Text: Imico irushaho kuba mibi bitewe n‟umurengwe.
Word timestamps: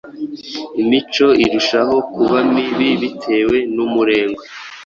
Imico 0.81 1.27
irushaho 1.43 1.95
kuba 2.13 2.37
mibi 2.53 2.89
bitewe 3.01 3.57
n‟umurengwe. 3.75 4.43